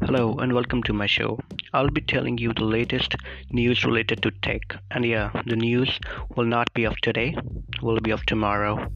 Hello 0.00 0.36
and 0.38 0.54
welcome 0.54 0.82
to 0.84 0.92
my 0.92 1.06
show. 1.06 1.40
I'll 1.74 1.90
be 1.90 2.00
telling 2.00 2.38
you 2.38 2.52
the 2.54 2.64
latest 2.64 3.16
news 3.50 3.84
related 3.84 4.22
to 4.22 4.30
tech. 4.30 4.76
And 4.92 5.04
yeah, 5.04 5.30
the 5.44 5.56
news 5.56 5.98
will 6.36 6.44
not 6.44 6.72
be 6.72 6.84
of 6.84 6.96
today, 7.00 7.36
will 7.82 8.00
be 8.00 8.12
of 8.12 8.24
tomorrow. 8.24 8.90